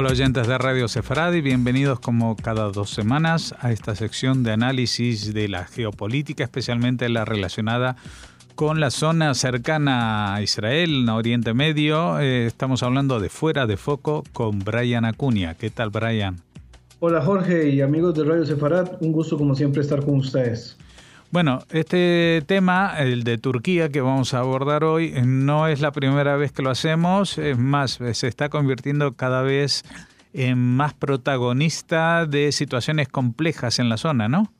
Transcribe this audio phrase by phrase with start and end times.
[0.00, 5.34] Hola oyentes de Radio Sefaradi, bienvenidos como cada dos semanas a esta sección de análisis
[5.34, 7.96] de la geopolítica, especialmente la relacionada
[8.54, 12.20] con la zona cercana a Israel, en Oriente Medio.
[12.20, 15.54] Eh, estamos hablando de Fuera de Foco con Brian Acuña.
[15.54, 16.36] ¿Qué tal, Brian?
[17.00, 19.02] Hola, Jorge y amigos de Radio Sefarad.
[19.02, 20.76] Un gusto, como siempre, estar con ustedes.
[21.30, 26.36] Bueno, este tema, el de Turquía que vamos a abordar hoy, no es la primera
[26.36, 29.84] vez que lo hacemos, es más, se está convirtiendo cada vez
[30.32, 34.50] en más protagonista de situaciones complejas en la zona, ¿no?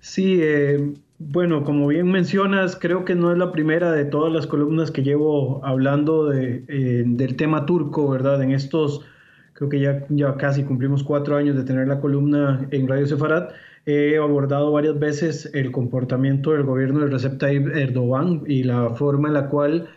[0.00, 4.46] Sí, eh, bueno, como bien mencionas, creo que no es la primera de todas las
[4.46, 8.42] columnas que llevo hablando de, eh, del tema turco, ¿verdad?
[8.42, 9.06] En estos,
[9.54, 13.52] creo que ya, ya casi cumplimos cuatro años de tener la columna en Radio Sefarat
[13.86, 19.28] he abordado varias veces el comportamiento del gobierno de Recep Tayyip Erdogan y la forma
[19.28, 19.88] en la cual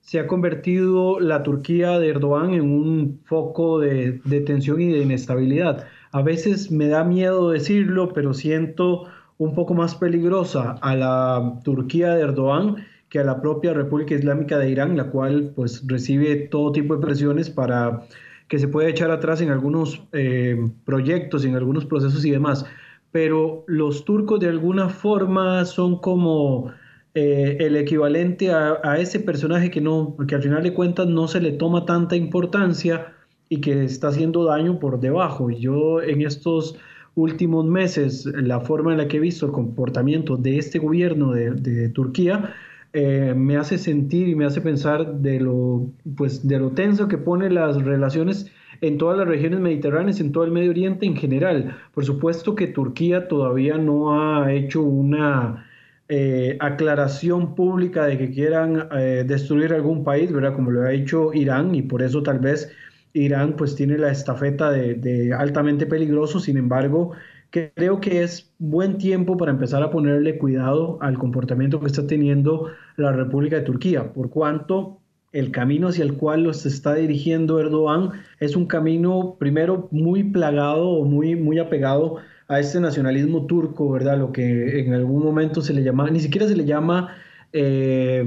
[0.00, 5.86] se ha convertido la Turquía de Erdogan en un foco de, tensión y de inestabilidad.
[6.12, 9.04] A veces me da miedo decirlo, pero siento
[9.38, 12.76] un poco más peligrosa a la Turquía de Erdogan
[13.08, 17.06] que a la propia República Islámica de Irán, la cual pues recibe todo tipo de
[17.06, 18.02] presiones para
[18.48, 22.66] que se pueda echar atrás en algunos eh, proyectos, en algunos procesos y demás
[23.12, 26.72] pero los turcos de alguna forma son como
[27.14, 31.40] eh, el equivalente a, ese personaje que, no, que al final de cuentas no se
[31.40, 33.14] le toma tanta importancia
[33.48, 35.50] y que está haciendo daño por debajo.
[35.50, 36.76] Y yo en estos
[37.16, 41.88] últimos meses, la forma en la que he visto el comportamiento de este gobierno de,
[41.88, 42.54] Turquía,
[42.92, 47.18] eh, me hace sentir y me hace pensar de lo, pues, de lo tenso que
[47.18, 51.76] pone las relaciones en todas las regiones mediterráneas, en todo el Medio Oriente en general.
[51.92, 55.66] Por supuesto que Turquía todavía no ha hecho una
[56.08, 60.54] eh, aclaración pública de que quieran eh, destruir algún país, ¿verdad?
[60.54, 62.72] Como lo ha hecho Irán y por eso tal vez
[63.12, 66.40] Irán pues tiene la estafeta de, de altamente peligroso.
[66.40, 67.12] Sin embargo,
[67.50, 72.70] creo que es buen tiempo para empezar a ponerle cuidado al comportamiento que está teniendo
[72.96, 74.99] la República de Turquía, por cuanto
[75.32, 78.10] el camino hacia el cual los está dirigiendo Erdogan
[78.40, 82.16] es un camino primero muy plagado o muy, muy apegado
[82.48, 84.18] a este nacionalismo turco, ¿verdad?
[84.18, 87.14] Lo que en algún momento se le llama, ni siquiera se le llama
[87.52, 88.24] eh,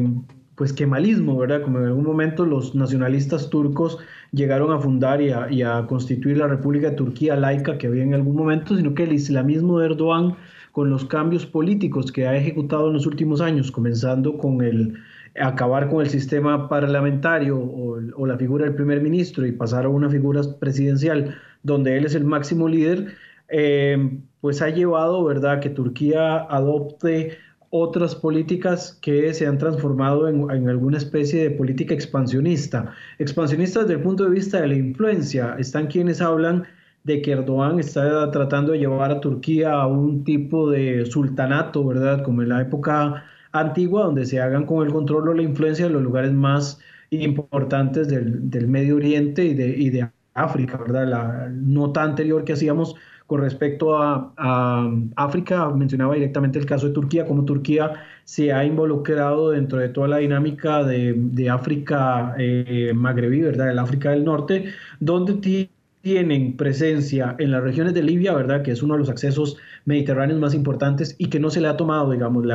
[0.56, 1.62] pues kemalismo, ¿verdad?
[1.62, 3.98] Como en algún momento los nacionalistas turcos
[4.32, 8.04] llegaron a fundar y a, y a constituir la República de Turquía laica que había
[8.04, 10.38] en algún momento, sino que el islamismo de Erdogan
[10.72, 14.96] con los cambios políticos que ha ejecutado en los últimos años, comenzando con el
[15.40, 20.10] acabar con el sistema parlamentario o, la figura del primer ministro y pasar a una
[20.10, 23.14] figura presidencial donde él es el máximo líder,
[23.50, 27.38] eh, pues ha llevado, ¿verdad?, que Turquía adopte
[27.70, 32.94] otras políticas que se han transformado en, en, alguna especie de política expansionista.
[33.18, 35.56] Expansionista desde el punto de vista de la influencia.
[35.58, 36.66] Están quienes hablan
[37.04, 42.24] de que Erdogan está tratando de llevar a Turquía a un tipo de sultanato, ¿verdad?
[42.24, 43.24] Como en la época
[43.54, 46.80] antigua, donde se hagan con el control o la influencia de los lugares más
[47.12, 51.08] importantes del, del Medio Oriente y de, y de, África, ¿verdad?
[51.08, 52.96] La nota anterior que hacíamos
[53.28, 57.94] con respecto a, a, África, mencionaba directamente el caso de Turquía, cómo Turquía
[58.26, 63.72] se ha involucrado dentro de toda la dinámica de, de África eh, magrebí, ¿verdad?
[63.72, 64.66] El África del Norte,
[65.00, 65.70] donde
[66.02, 68.62] tienen presencia en las regiones de Libia, ¿verdad?
[68.62, 71.78] Que es uno de los accesos mediterráneos más importantes y que no se le ha
[71.78, 72.46] tomado, digamos,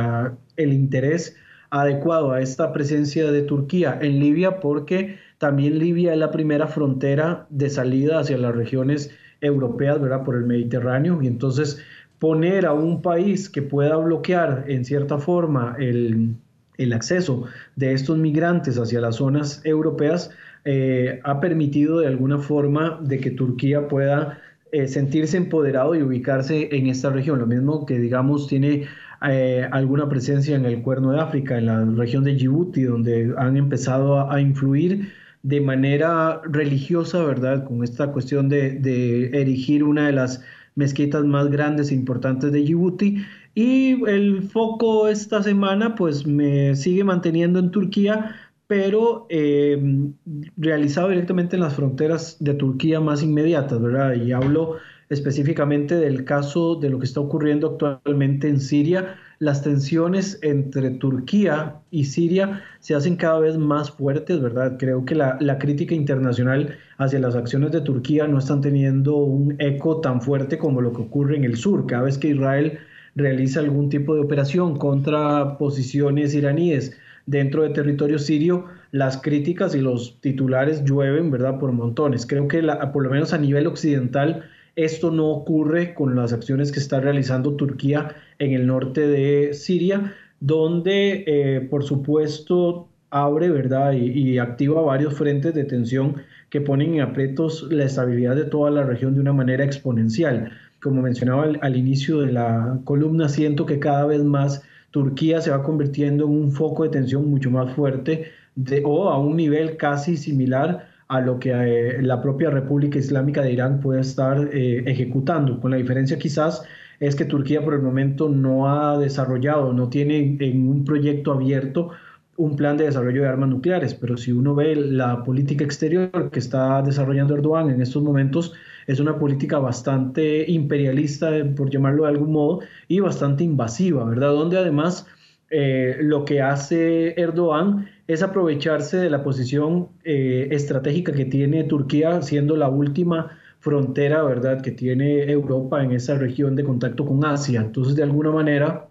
[0.57, 1.35] el interés
[1.69, 7.45] adecuado a esta presencia de Turquía en Libia porque también Libia es la primera frontera
[7.49, 10.23] de salida hacia las regiones europeas, ¿verdad?
[10.23, 11.83] Por el Mediterráneo y entonces
[12.17, 16.35] poner a un país que pueda bloquear en cierta forma el,
[16.77, 20.31] el acceso de estos migrantes hacia las zonas europeas,
[20.65, 24.41] eh, ha permitido de alguna forma de que Turquía pueda
[24.71, 27.39] eh, sentirse empoderado y ubicarse en esta región.
[27.39, 28.85] Lo mismo que, digamos, tiene
[29.27, 33.57] eh, alguna presencia en el Cuerno de África, en la región de Djibouti, donde han
[33.57, 35.11] empezado a, influir
[35.43, 37.65] de manera religiosa, ¿verdad?
[37.65, 40.43] Con esta cuestión de, de, erigir una de las
[40.75, 43.25] mezquitas más grandes e importantes de Djibouti.
[43.55, 48.35] Y el foco esta semana, pues me sigue manteniendo en Turquía,
[48.69, 50.13] pero em,
[50.55, 54.13] realizado directamente en las fronteras de Turquía más inmediatas, ¿verdad?
[54.13, 54.77] Y hablo
[55.09, 59.15] específicamente del caso de lo que está ocurriendo actualmente en Siria.
[59.39, 64.75] Las tensiones entre Turquía y Siria se hacen cada vez más fuertes, ¿verdad?
[64.77, 69.55] Creo que la, la crítica internacional hacia las acciones de Turquía no están teniendo un
[69.57, 71.87] eco tan fuerte como lo que ocurre en el sur.
[71.87, 72.77] Cada vez que Israel
[73.15, 76.95] realiza algún tipo de operación contra posiciones iraníes,
[77.29, 81.59] dentro de territorio sirio, las críticas y los titulares llueven, ¿verdad?
[81.59, 82.25] Por montones.
[82.25, 84.45] Creo que por lo menos a nivel occidental
[84.75, 90.15] esto no ocurre con las acciones que está realizando Turquía en el norte de Siria,
[90.39, 93.91] donde, eh, por supuesto, abre, ¿verdad?
[93.91, 96.15] Y, activa varios frentes de tensión
[96.49, 100.51] que ponen en aprietos la estabilidad de toda la región de una manera exponencial.
[100.81, 105.63] Como mencionaba al, inicio de la columna, siento que cada vez más Turquía se va
[105.63, 110.17] convirtiendo en un foco de tensión mucho más fuerte de, o a un nivel casi
[110.17, 115.59] similar a lo que eh, la propia República Islámica de Irán puede estar eh, ejecutando,
[115.59, 116.63] con la diferencia quizás
[116.99, 121.91] es que Turquía por el momento no ha desarrollado, no tiene en un proyecto abierto
[122.35, 126.39] un plan de desarrollo de armas nucleares, pero si uno ve la política exterior que
[126.39, 128.53] está desarrollando Erdogan en estos momentos,
[128.89, 134.29] es una política bastante imperialista, por llamarlo de algún modo, y bastante invasiva, ¿verdad?
[134.29, 135.05] Donde además
[135.51, 142.23] eh, lo que hace Erdogan es aprovecharse de la posición eh, estratégica que tiene Turquía,
[142.23, 147.61] siendo la última frontera, ¿verdad?, que tiene Europa en esa región de contacto con Asia.
[147.61, 148.87] Entonces, de alguna manera,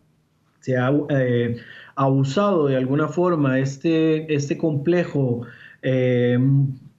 [0.60, 1.56] se ha eh,
[1.96, 5.40] abusado de alguna forma este, este complejo
[5.82, 6.38] eh,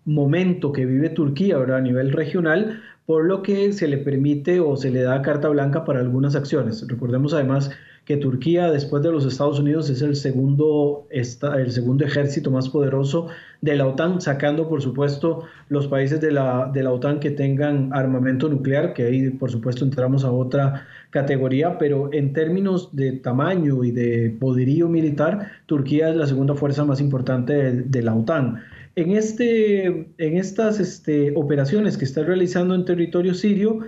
[0.09, 1.77] momento que vive Turquía ¿verdad?
[1.77, 5.83] a nivel regional, por lo que se le permite o se le da carta blanca
[5.83, 6.85] para algunas acciones.
[6.87, 7.71] Recordemos además
[8.05, 13.27] que Turquía, después de los Estados Unidos, es el segundo, el segundo ejército más poderoso
[13.61, 17.91] de la OTAN, sacando, por supuesto, los países de la, de la OTAN que tengan
[17.93, 23.83] armamento nuclear, que ahí, por supuesto, entramos a otra categoría, pero en términos de tamaño
[23.83, 28.61] y de poderío militar, Turquía es la segunda fuerza más importante de, la OTAN.
[28.99, 29.85] En, este,
[30.17, 33.79] en estas este, operaciones que está realizando en territorio sirio,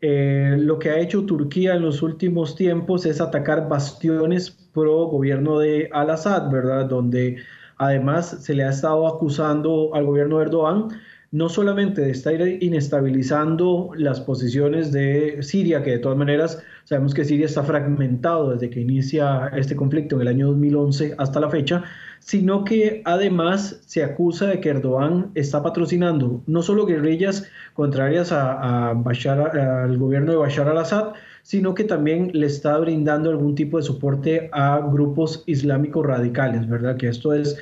[0.00, 5.60] eh, lo que ha hecho Turquía en los últimos tiempos es atacar bastiones pro gobierno
[5.60, 6.86] de Al-Assad, ¿verdad?
[6.86, 7.36] Donde
[7.76, 10.88] además se le ha estado acusando al gobierno de Erdogan
[11.30, 17.24] no solamente de estar inestabilizando las posiciones de Siria, que de todas maneras sabemos que
[17.24, 21.84] Siria está fragmentado desde que inicia este conflicto en el año 2011 hasta la fecha,
[22.26, 28.90] sino que además se acusa de que Erdogan está patrocinando no solo guerrillas contrarias a,
[28.90, 31.12] al gobierno de Bashar al-Assad,
[31.44, 36.96] sino que también le está brindando algún tipo de soporte a grupos islámicos radicales, ¿verdad?
[36.96, 37.56] Que esto es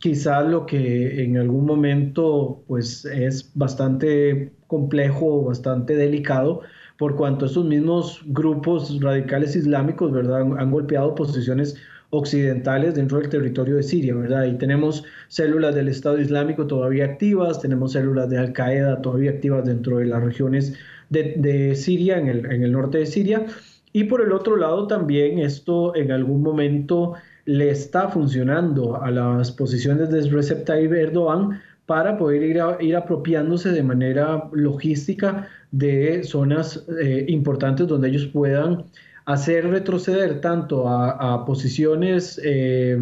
[0.00, 6.60] quizás lo que en algún momento pues es bastante complejo, bastante delicado,
[6.98, 10.42] por cuanto estos mismos grupos radicales islámicos, ¿verdad?
[10.42, 11.74] Han, golpeado posiciones
[12.10, 14.44] occidentales dentro del territorio de Siria, ¿verdad?
[14.44, 19.64] Y tenemos células del Estado Islámico todavía activas, tenemos células de Al Qaeda todavía activas
[19.64, 20.74] dentro de las regiones
[21.08, 23.46] de, Siria, en el, en el norte de Siria.
[23.92, 27.14] Y por el otro lado también esto en algún momento
[27.44, 33.72] le está funcionando a las posiciones de Recep Tayyip Erdogan para poder ir, ir apropiándose
[33.72, 38.84] de manera logística de zonas eh, importantes donde ellos puedan
[39.24, 42.98] hacer retroceder tanto a, posiciones eh,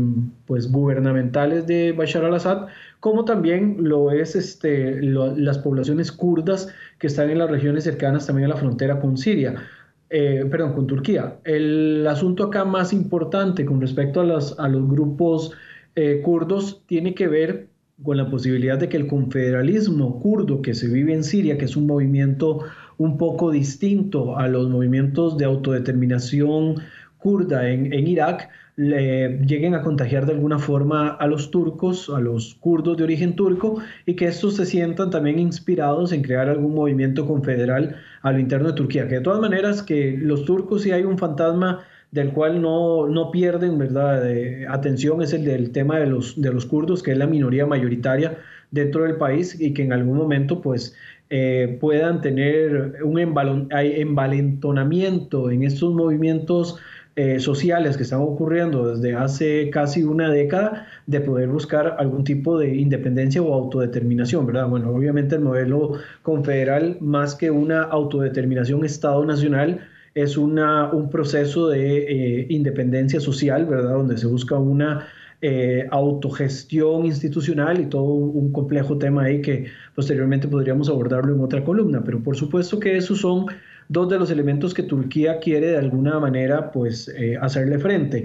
[0.47, 2.69] pues gubernamentales de Bashar al-Assad
[3.01, 6.69] como también lo es este, las poblaciones kurdas
[6.99, 9.55] que están en las regiones cercanas también a la frontera con Siria.
[10.11, 11.37] Eh, perdón, con Turquía.
[11.45, 15.53] El asunto acá más importante con respecto a, a los grupos
[15.95, 17.69] eh, kurdos tiene que ver
[18.03, 21.77] con la posibilidad de que el confederalismo kurdo que se vive en Siria, que es
[21.77, 22.61] un movimiento
[22.99, 26.77] un poco distinto a los movimientos de autodeterminación
[27.17, 32.55] kurda en, Irak, le lleguen a contagiar de alguna forma a los turcos, a los
[32.61, 37.27] kurdos de origen turco, y que estos se sientan también inspirados en crear algún movimiento
[37.27, 39.09] confederal a lo interno de Turquía.
[39.09, 43.31] Que de todas maneras, que los turcos sí hay un fantasma del cual no, no
[43.31, 44.23] pierden ¿verdad?
[44.69, 48.39] atención, es el del tema de los, de los kurdos, que es la minoría mayoritaria
[48.71, 50.95] dentro del país y que en algún momento pues
[51.31, 56.79] eh, puedan tener un envalentonamiento en estos movimientos
[57.21, 62.57] eh, sociales que están ocurriendo desde hace casi una década de poder buscar algún tipo
[62.59, 64.69] de independencia o autodeterminación, ¿verdad?
[64.69, 69.81] Bueno, obviamente el modelo confederal, más que una autodeterminación Estado-nacional,
[70.15, 73.95] es una, un proceso de eh, independencia social, ¿verdad?
[73.95, 75.09] Donde se busca una
[75.41, 81.63] eh, autogestión institucional y todo un complejo tema ahí que posteriormente podríamos abordarlo en otra
[81.65, 83.47] columna, pero por supuesto que esos son
[83.89, 88.25] dos de los elementos que Turquía quiere de alguna manera pues eh, hacerle frente.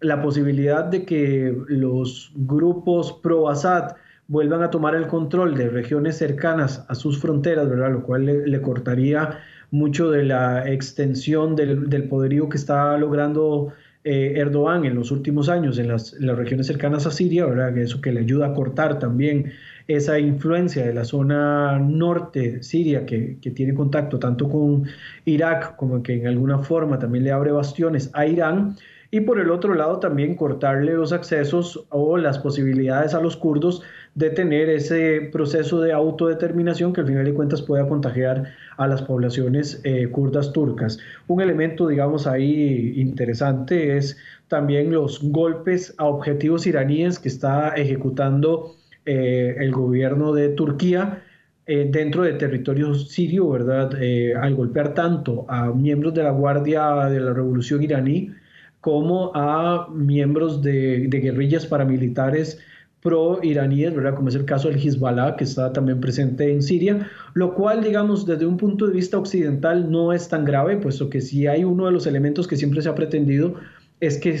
[0.00, 3.96] La posibilidad de que los grupos pro-Assad
[4.30, 7.90] vuelvan a tomar el control de regiones cercanas a sus fronteras, ¿verdad?
[7.90, 9.40] lo cual le, cortaría
[9.72, 13.72] mucho de la extensión del, poderío que está logrando
[14.04, 17.76] eh, Erdogan en los últimos años en las, regiones cercanas a Siria, ¿verdad?
[17.76, 19.52] Eso que le ayuda a cortar también
[19.88, 24.84] esa influencia de la zona norte siria que, que, tiene contacto tanto con
[25.24, 28.76] Irak como que en alguna forma también le abre bastiones a Irán
[29.10, 33.82] y por el otro lado también cortarle los accesos o las posibilidades a los kurdos
[34.14, 39.02] de tener ese proceso de autodeterminación que al final de cuentas pueda contagiar a las
[39.02, 40.98] poblaciones eh, kurdas turcas.
[41.26, 44.16] Un elemento, digamos, ahí interesante es
[44.48, 48.74] también los golpes a objetivos iraníes que está ejecutando
[49.06, 51.22] eh, el gobierno de Turquía
[51.66, 53.92] eh, dentro del territorio sirio, ¿verdad?
[54.40, 58.32] al golpear tanto a miembros de la Guardia de la Revolución iraní,
[58.80, 62.58] como a miembros de, guerrillas paramilitares
[63.02, 64.14] pro-iraníes, ¿verdad?
[64.14, 68.26] Como es el caso del Hezbollah, que está también presente en Siria, lo cual, digamos,
[68.26, 71.86] desde un punto de vista occidental no es tan grave, puesto que si hay uno
[71.86, 73.54] de los elementos que siempre se ha pretendido
[74.00, 74.32] es que,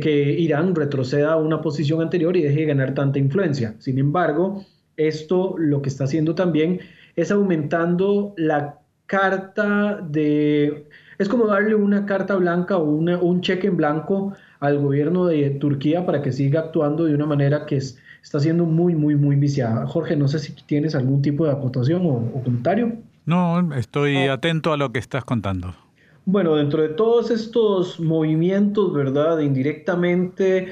[0.00, 3.74] que Irán retroceda a una posición anterior y deje de ganar tanta influencia.
[3.78, 4.64] Sin embargo,
[4.96, 6.80] esto lo que está haciendo también
[7.16, 10.86] es aumentando la carta de
[11.20, 16.06] es como darle una carta blanca o un cheque en blanco al gobierno de Turquía
[16.06, 19.86] para que siga actuando de una manera que está siendo muy, muy, muy viciada.
[19.86, 22.94] Jorge, no sé si tienes algún tipo de acotación o, comentario.
[23.26, 25.74] No, estoy atento a lo que estás contando.
[26.24, 29.40] Bueno, dentro de todos estos movimientos, ¿verdad?
[29.40, 30.68] Indirectamente,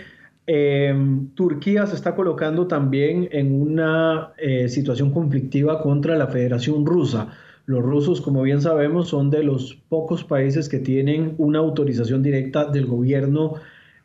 [0.47, 7.35] em, Turquía se está colocando también en una eh, situación conflictiva contra la Federación Rusa.
[7.69, 12.65] Los rusos, como bien sabemos, son de los pocos países que tienen una autorización directa
[12.65, 13.57] del gobierno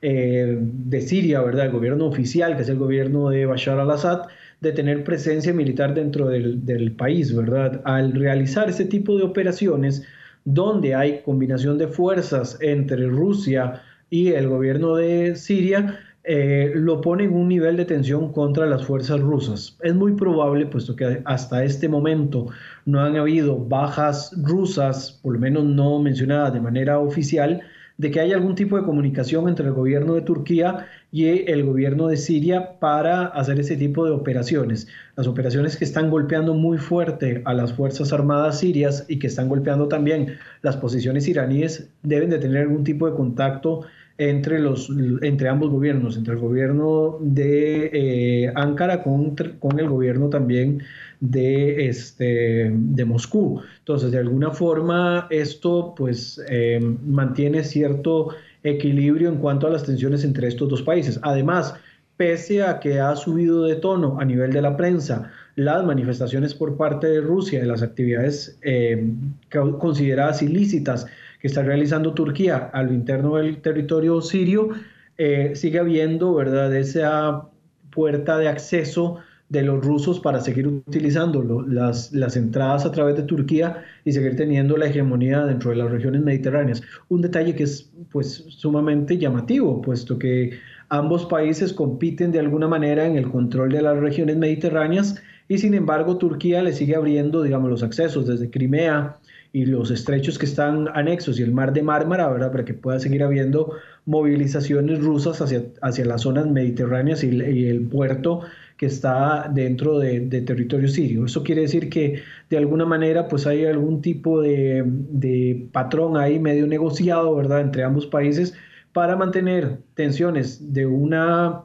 [0.02, 1.68] eh, de Siria, ¿verdad?
[1.68, 4.24] El gobierno oficial, que es el gobierno de Bashar al-Assad,
[4.60, 7.82] de tener presencia militar dentro del, del, país, ¿verdad?
[7.86, 10.06] Al realizar ese tipo de operaciones,
[10.44, 17.26] donde hay combinación de fuerzas entre Rusia y el gobierno de Siria, eh, lo pone
[17.26, 19.78] en un nivel de tensión contra las fuerzas rusas.
[19.82, 22.48] Es muy probable, puesto que hasta este momento
[22.86, 27.62] no han habido bajas rusas, por lo menos no mencionadas de manera oficial,
[27.98, 32.08] de que haya algún tipo de comunicación entre el gobierno de Turquía y el gobierno
[32.08, 34.88] de Siria para hacer ese tipo de operaciones.
[35.16, 39.48] Las operaciones que están golpeando muy fuerte a las Fuerzas Armadas sirias y que están
[39.48, 43.82] golpeando también las posiciones iraníes deben de tener algún tipo de contacto
[44.18, 44.90] entre, los,
[45.22, 50.84] entre ambos gobiernos, entre el gobierno de eh, Ankara con, con, el gobierno también
[51.20, 53.62] de, este, de Moscú.
[53.80, 58.30] Entonces, de alguna forma, esto pues eh, mantiene cierto
[58.64, 61.20] equilibrio en cuanto a las tensiones entre estos dos países.
[61.24, 61.76] Además,
[62.18, 66.78] pese a que ha subido de tono a nivel de la prensa las manifestaciones por
[66.78, 69.12] parte de Rusia de las actividades eh,
[69.50, 71.06] consideradas ilícitas
[71.44, 74.70] que está realizando Turquía a lo interno del territorio sirio,
[75.18, 77.50] eh, sigue habiendo, ¿verdad?, esa
[77.92, 79.18] puerta de acceso
[79.50, 84.38] de los rusos para seguir utilizando las, las entradas a través de Turquía y seguir
[84.38, 86.82] teniendo la hegemonía dentro de las regiones mediterráneas.
[87.10, 90.58] Un detalle que es pues sumamente llamativo, puesto que
[90.88, 95.74] ambos países compiten de alguna manera en el control de las regiones mediterráneas y sin
[95.74, 99.18] embargo Turquía le sigue abriendo, digamos, los accesos desde Crimea
[99.54, 102.52] y los estrechos que están anexos y el mar de Mármara, ¿verdad?
[102.52, 103.74] Para que pueda seguir habiendo
[104.06, 108.42] movilizaciones rusas hacia, hacia las zonas mediterráneas y, el puerto
[108.78, 111.26] que está dentro de, territorio sirio.
[111.26, 116.40] Eso quiere decir que de alguna manera pues hay algún tipo de, de patrón ahí
[116.40, 117.62] medio negociado, ¿verdad?
[117.62, 118.56] Entre ambos países
[118.92, 121.62] para mantener tensiones de una,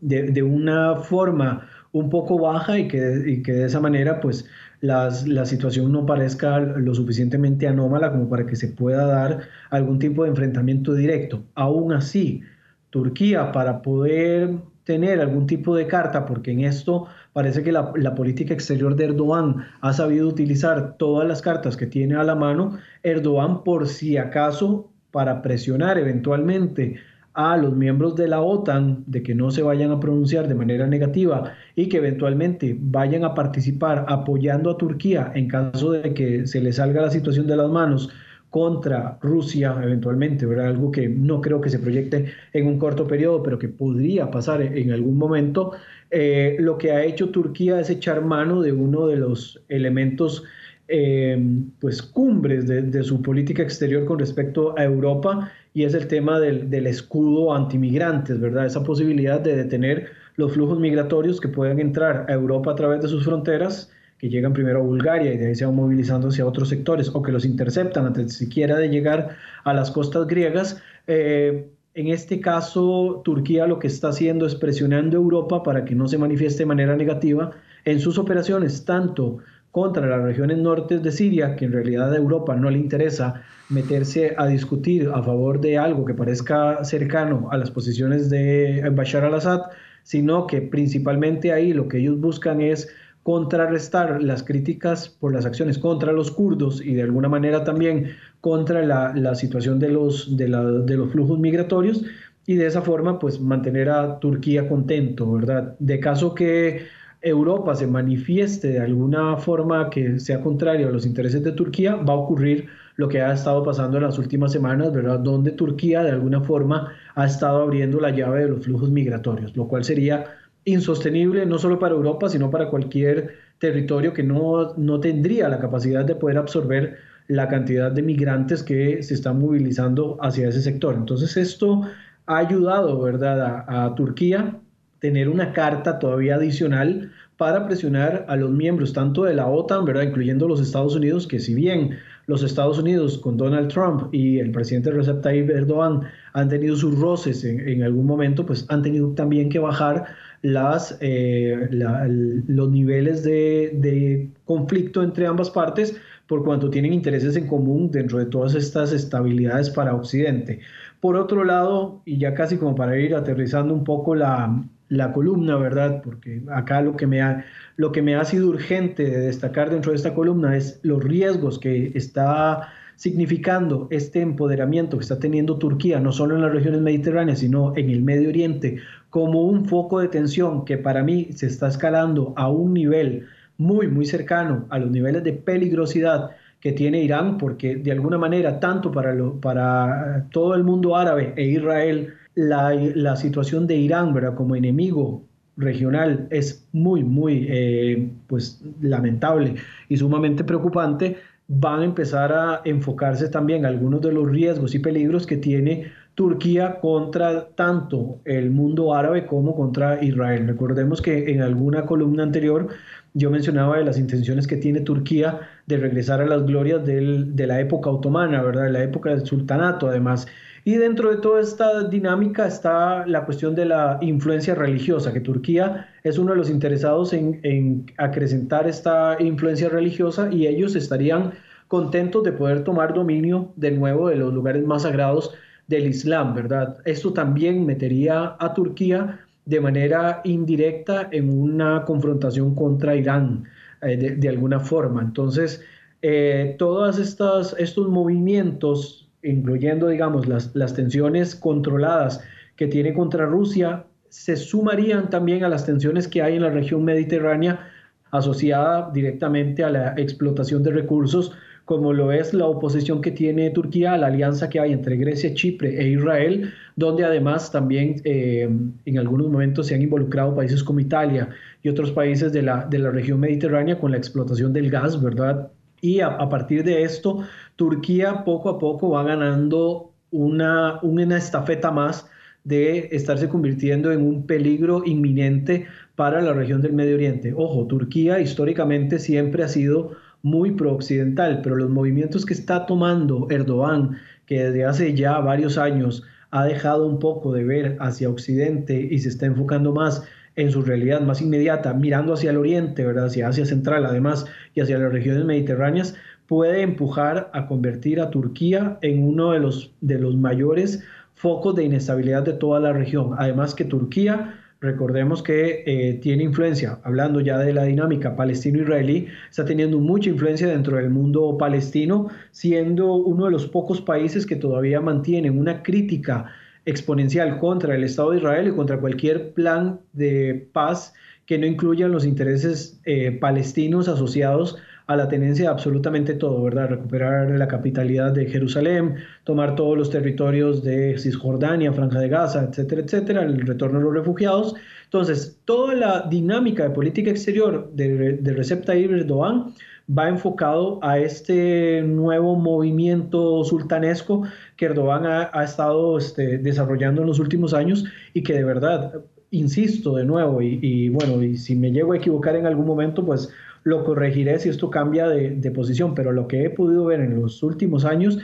[0.00, 4.48] de, una forma un poco baja y que, y que de esa manera pues
[4.80, 10.22] la situación no parezca lo suficientemente anómala como para que se pueda dar algún tipo
[10.22, 11.44] de enfrentamiento directo.
[11.54, 12.42] Aún así,
[12.90, 18.14] Turquía, para poder tener algún tipo de carta, porque en esto parece que la, la,
[18.14, 22.78] política exterior de Erdogan ha sabido utilizar todas las cartas que tiene a la mano,
[23.02, 27.00] Erdogan por si acaso, para presionar eventualmente
[27.38, 30.88] a los miembros de la OTAN de que no se vayan a pronunciar de manera
[30.88, 36.60] negativa y que eventualmente vayan a participar apoyando a Turquía en caso de que se
[36.60, 38.10] le salga la situación de las manos
[38.50, 40.66] contra Rusia eventualmente, ¿verdad?
[40.66, 44.60] algo que no creo que se proyecte en un corto periodo, pero que podría pasar
[44.60, 45.74] en algún momento.
[46.10, 50.42] Eh, lo que ha hecho Turquía es echar mano de uno de los elementos
[50.88, 51.40] eh,
[51.78, 56.40] pues cumbres de, de, su política exterior con respecto a Europa y es el tema
[56.40, 58.66] del, del escudo antimigrantes, ¿verdad?
[58.66, 63.08] Esa posibilidad de detener los flujos migratorios que puedan entrar a Europa a través de
[63.08, 66.68] sus fronteras, que llegan primero a Bulgaria y de ahí se van movilizando hacia otros
[66.68, 70.82] sectores, o que los interceptan antes siquiera de llegar a las costas griegas.
[71.06, 75.94] Eh, En este caso, Turquía lo que está haciendo es presionando a Europa para que
[75.96, 77.50] no se manifieste de manera negativa
[77.84, 79.38] en sus operaciones, tanto
[79.70, 84.34] contra las regiones norte de Siria, que en realidad a Europa no le interesa meterse
[84.36, 89.62] a discutir a favor de algo que parezca cercano a las posiciones de Bashar al-Assad,
[90.02, 92.88] sino que principalmente ahí lo que ellos buscan es
[93.22, 98.82] contrarrestar las críticas por las acciones contra los kurdos y de alguna manera también contra
[98.82, 102.04] la, situación de los, de, de los flujos migratorios
[102.46, 105.76] y de esa forma pues mantener a Turquía contento, ¿verdad?
[105.78, 106.86] De caso que
[107.20, 112.12] Europa se manifieste de alguna forma que sea contrario a los intereses de Turquía, va
[112.12, 115.18] a ocurrir lo que ha estado pasando en las últimas semanas, ¿verdad?
[115.20, 119.68] Donde Turquía de alguna forma ha estado abriendo la llave de los flujos migratorios, lo
[119.68, 120.26] cual sería
[120.64, 126.04] insostenible no solo para Europa, sino para cualquier territorio que no, no tendría la capacidad
[126.04, 126.98] de poder absorber
[127.28, 130.94] la cantidad de migrantes que se están movilizando hacia ese sector.
[130.94, 131.82] Entonces esto
[132.26, 134.60] ha ayudado, ¿verdad?, a, a Turquía
[135.00, 140.02] tener una carta todavía adicional para presionar a los miembros tanto de la OTAN, ¿verdad?
[140.02, 144.50] incluyendo los Estados Unidos, que si bien los Estados Unidos con Donald Trump y el
[144.50, 146.02] presidente Recep Tayyip Erdogan
[146.32, 150.06] han tenido sus roces en, algún momento, pues han tenido también que bajar
[150.42, 157.46] las, eh, los niveles de, de conflicto entre ambas partes por cuanto tienen intereses en
[157.46, 160.60] común dentro de todas estas estabilidades para Occidente.
[161.00, 165.56] Por otro lado, y ya casi como para ir aterrizando un poco la, la columna,
[165.56, 166.02] ¿verdad?
[166.02, 167.44] Porque acá lo que, me ha,
[167.76, 171.58] lo que me ha sido urgente de destacar dentro de esta columna es los riesgos
[171.58, 177.38] que está significando este empoderamiento que está teniendo Turquía, no solo en las regiones mediterráneas,
[177.38, 178.78] sino en el Medio Oriente,
[179.10, 183.26] como un foco de tensión que para mí se está escalando a un nivel
[183.56, 186.30] muy, muy cercano a los niveles de peligrosidad
[186.60, 191.34] que tiene Irán, porque de alguna manera, tanto para, lo, para todo el mundo árabe
[191.36, 194.34] e Israel, la, situación de Irán ¿verdad?
[194.34, 195.24] como enemigo
[195.56, 199.56] regional es muy, muy eh, pues, lamentable
[199.88, 201.16] y sumamente preocupante,
[201.48, 206.78] van a empezar a enfocarse también algunos de los riesgos y peligros que tiene Turquía
[206.80, 210.46] contra tanto el mundo árabe como contra Israel.
[210.46, 212.68] Recordemos que en alguna columna anterior
[213.14, 217.60] yo mencionaba de las intenciones que tiene Turquía de regresar a las glorias de la
[217.60, 218.64] época otomana, ¿verdad?
[218.64, 220.26] De la época del sultanato, además.
[220.64, 225.88] Y dentro de toda esta dinámica está la cuestión de la influencia religiosa, que Turquía
[226.02, 231.32] es uno de los interesados en, acrecentar esta influencia religiosa y ellos estarían
[231.68, 235.34] contentos de poder tomar dominio de nuevo de los lugares más sagrados
[235.66, 236.78] del Islam, ¿verdad?
[236.84, 243.44] Esto también metería a Turquía de manera indirecta en una confrontación contra Irán,
[243.82, 245.02] eh, de, alguna forma.
[245.02, 245.62] Entonces,
[246.02, 252.22] eh, todos estos movimientos incluyendo, digamos, las, las tensiones controladas
[252.56, 256.84] que tiene contra Rusia, se sumarían también a las tensiones que hay en la región
[256.84, 257.70] mediterránea
[258.10, 261.32] asociada directamente a la explotación de recursos,
[261.66, 265.34] como lo es la oposición que tiene Turquía a la alianza que hay entre Grecia,
[265.34, 268.48] Chipre e Israel, donde además también eh,
[268.86, 271.28] en algunos momentos se han involucrado países como Italia
[271.62, 275.50] y otros países de la, de la región mediterránea con la explotación del gas, ¿verdad?
[275.80, 277.24] Y a, partir de esto,
[277.56, 282.08] Turquía poco a poco va ganando una, una estafeta más
[282.44, 287.34] de estarse convirtiendo en un peligro inminente para la región del Medio Oriente.
[287.36, 293.98] Ojo, Turquía históricamente siempre ha sido muy pro-occidental, pero los movimientos que está tomando Erdogan,
[294.26, 298.98] que desde hace ya varios años ha dejado un poco de ver hacia Occidente y
[298.98, 300.02] se está enfocando más
[300.38, 303.06] en su realidad más inmediata, mirando hacia el oriente, ¿verdad?
[303.06, 304.24] hacia Asia Central además
[304.54, 305.96] y hacia las regiones mediterráneas,
[306.28, 311.64] puede empujar a convertir a Turquía en uno de los, de los mayores focos de
[311.64, 313.16] inestabilidad de toda la región.
[313.18, 319.44] Además que Turquía, recordemos que eh, tiene influencia, hablando ya de la dinámica palestino-israelí, está
[319.44, 324.80] teniendo mucha influencia dentro del mundo palestino, siendo uno de los pocos países que todavía
[324.80, 326.26] mantienen una crítica
[326.68, 330.92] exponencial contra el Estado de Israel y contra cualquier plan de paz
[331.24, 336.68] que no incluya los intereses eh, palestinos asociados a la tenencia de absolutamente todo, ¿verdad?
[336.68, 342.82] Recuperar la capitalidad de Jerusalén, tomar todos los territorios de Cisjordania, Franja de Gaza, etcétera,
[342.82, 344.54] etcétera, el retorno de los refugiados.
[344.84, 349.52] Entonces, toda la dinámica de política exterior de, de Recep Tayyip Erdogan
[349.90, 354.24] va enfocado a este nuevo movimiento sultanesco
[354.58, 358.92] que Erdogan ha, estado este, desarrollando en los últimos años y que de verdad,
[359.30, 363.32] insisto de nuevo, y, bueno, y si me llego a equivocar en algún momento, pues
[363.62, 367.40] lo corregiré si esto cambia de, posición, pero lo que he podido ver en los
[367.44, 368.18] últimos años,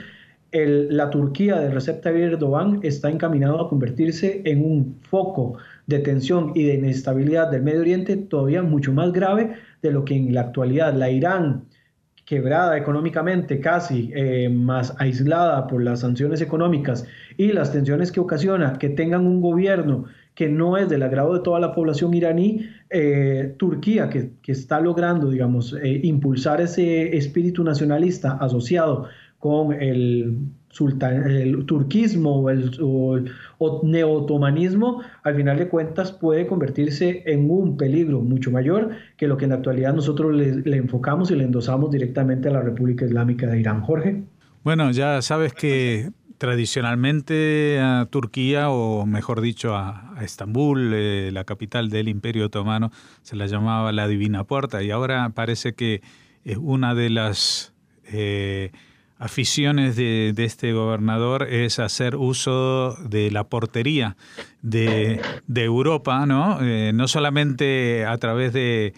[0.51, 6.51] la Turquía de Recep Tayyip Erdogan está encaminado a convertirse en un foco de tensión
[6.53, 10.41] y de inestabilidad del Medio Oriente todavía mucho más grave de lo que en la
[10.41, 11.63] actualidad la Irán
[12.25, 17.05] quebrada económicamente casi, eh, más aislada por las sanciones económicas
[17.37, 21.39] y las tensiones que ocasiona que tengan un gobierno que no es del agrado de
[21.39, 28.33] toda la población iraní, eh, Turquía, que, está logrando, digamos, eh, impulsar ese espíritu nacionalista
[28.33, 29.07] asociado
[29.45, 30.39] con el,
[30.79, 33.31] el turquismo o el,
[33.83, 39.45] neo-otomanismo, al final de cuentas puede convertirse en un peligro mucho mayor que lo que
[39.45, 43.59] en la actualidad nosotros le, enfocamos y le endosamos directamente a la República Islámica de
[43.59, 43.81] Irán.
[43.81, 44.23] Jorge.
[44.63, 51.89] Bueno, ya sabes que tradicionalmente a Turquía, o mejor dicho a, Estambul, eh, la capital
[51.89, 52.89] del Imperio Otomano,
[53.21, 56.01] se la llamaba la Divina Puerta y ahora parece que
[56.43, 57.75] es una de las...
[58.11, 58.71] Eh,
[59.17, 64.17] aficiones de, este gobernador es hacer uso de la portería
[64.61, 65.21] de,
[65.55, 66.59] Europa, ¿no?
[66.61, 68.93] Eh, no solamente a través de,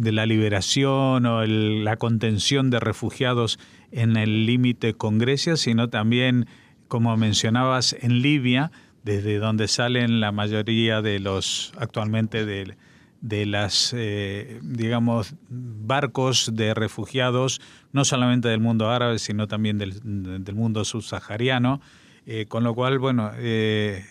[0.00, 3.58] la liberación o la contención de refugiados
[3.90, 6.46] en el límite con Grecia, sino también,
[6.88, 8.70] como mencionabas, en Libia,
[9.02, 12.76] desde donde salen la mayoría de los actualmente de,
[13.20, 17.60] de las, eh, digamos, barcos de refugiados,
[17.92, 21.80] no solamente del mundo árabe, sino también del, mundo subsahariano,
[22.26, 24.04] eh, con lo cual, bueno, eh,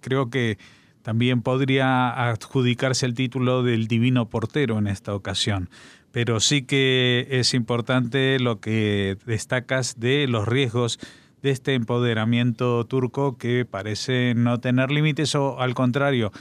[0.00, 0.58] creo que
[1.02, 5.70] también podría adjudicarse el título del divino portero en esta ocasión.
[6.12, 10.98] Pero sí que es importante lo que destacas de los riesgos
[11.42, 16.32] de este empoderamiento turco que parece no tener límites o al contrario,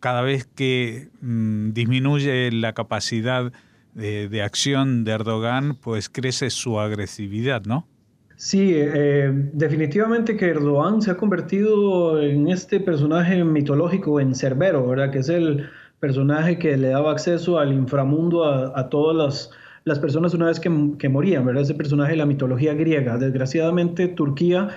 [0.00, 3.52] cada vez que mm, disminuye la capacidad
[3.94, 7.86] de, acción de Erdogan, pues crece su agresividad, ¿no?
[8.36, 15.10] Sí, eh, definitivamente que Erdogan se ha convertido en este personaje mitológico, en Cerbero, ¿verdad?
[15.10, 19.50] Que es el personaje que le daba acceso al inframundo a, todas
[19.84, 21.64] las, personas una vez que, que, morían, ¿verdad?
[21.64, 23.18] Ese personaje de la mitología griega.
[23.18, 24.68] Desgraciadamente, Turquía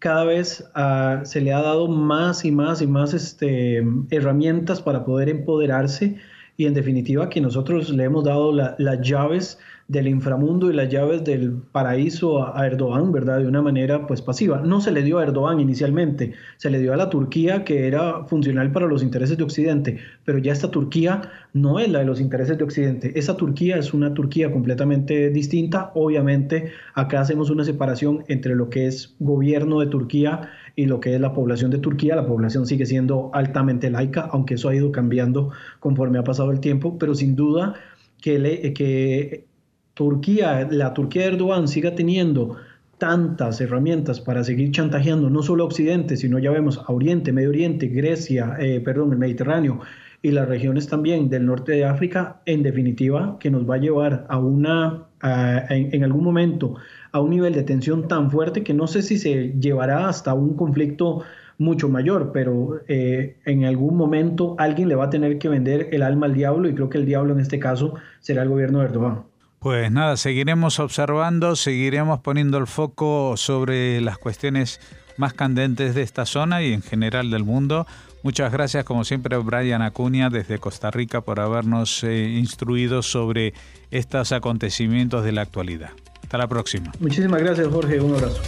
[0.00, 5.04] cada vez ah, se le ha dado más y más y más este, herramientas para
[5.04, 6.18] poder empoderarse
[6.60, 11.24] y en definitiva que nosotros le hemos dado las llaves del inframundo y las llaves
[11.24, 13.38] del paraíso a, Erdogan, ¿verdad?
[13.38, 14.60] De una manera pues pasiva.
[14.62, 18.26] No se le dio a Erdogan inicialmente, se le dio a la Turquía que era
[18.26, 21.22] funcional para los intereses de Occidente, pero ya esta Turquía
[21.54, 23.18] no es la de los intereses de Occidente.
[23.18, 25.92] Esa Turquía es una Turquía completamente distinta.
[25.94, 31.14] Obviamente acá hacemos una separación entre lo que es gobierno de Turquía y lo que
[31.14, 32.16] es la población de Turquía.
[32.16, 36.60] La población sigue siendo altamente laica, aunque eso ha ido cambiando conforme ha pasado el
[36.60, 37.74] tiempo, pero sin duda
[38.20, 39.46] que, le, que
[39.94, 42.56] Turquía, la Turquía de Erdogan siga teniendo
[42.98, 47.48] tantas herramientas para seguir chantajeando no solo a Occidente, sino ya vemos a Oriente, Medio
[47.48, 49.80] Oriente, Grecia, eh, perdón, el Mediterráneo
[50.22, 54.26] y las regiones también del norte de África, en definitiva, que nos va a llevar
[54.28, 56.76] a una, en, algún momento,
[57.12, 60.56] a un nivel de tensión tan fuerte que no sé si se llevará hasta un
[60.56, 61.22] conflicto
[61.56, 66.02] mucho mayor, pero eh, en algún momento alguien le va a tener que vender el
[66.02, 68.86] alma al diablo y creo que el diablo en este caso será el gobierno de
[68.86, 69.22] Erdogan.
[69.58, 74.80] Pues nada, seguiremos observando, seguiremos poniendo el foco sobre las cuestiones
[75.18, 77.86] más candentes de esta zona y en general del mundo.
[78.22, 83.54] Muchas gracias, como siempre, Brian Acuña desde Costa Rica por habernos eh, instruido sobre
[83.90, 85.90] estos acontecimientos de la actualidad.
[86.22, 86.92] Hasta la próxima.
[87.00, 88.00] Muchísimas gracias, Jorge.
[88.00, 88.40] Un abrazo.